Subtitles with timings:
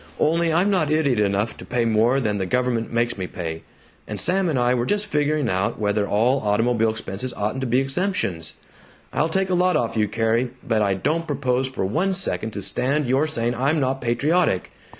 [0.19, 3.61] Only, I'm not idiot enough to pay more than the government makes me pay,
[4.07, 7.79] and Sam and I were just figuring out whether all automobile expenses oughn't to be
[7.79, 8.53] exemptions.
[9.13, 12.63] I'll take a lot off you, Carrie, but I don't propose for one second to
[12.63, 14.71] stand your saying I'm not patriotic.